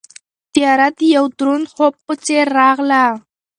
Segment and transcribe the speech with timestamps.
[0.53, 3.03] تیاره د یوه دروند خوب په څېر راغله.